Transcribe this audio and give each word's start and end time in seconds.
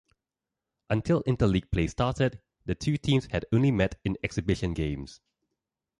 Until 0.89 1.21
Interleague 1.25 1.69
play 1.69 1.85
started, 1.85 2.41
the 2.65 2.73
two 2.73 2.97
teams 2.97 3.27
had 3.27 3.45
only 3.51 3.69
met 3.69 3.99
in 4.03 4.17
exhibition 4.23 4.73
games. 4.73 5.21